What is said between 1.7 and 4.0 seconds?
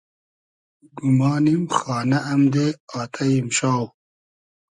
خانۂ امدې آتݷ ایمشاو